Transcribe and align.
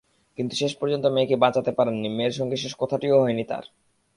কিন্তু 0.37 0.53
শেষ 0.55 0.71
পর্যন্ত 0.75 1.05
মেয়েকে 1.05 1.35
বাঁচাতে 1.35 1.71
পারেননি, 1.71 2.09
মেয়ের 2.09 2.31
সঙ্গে 2.31 2.57
শেষ 2.57 2.73
কথাটিও 2.79 3.21
হয়নি 3.21 3.43
তাঁর। 3.43 3.65